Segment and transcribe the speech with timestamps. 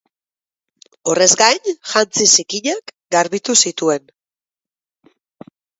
[1.13, 4.13] Horrez gain, jantzi zikinak garbitu zituen.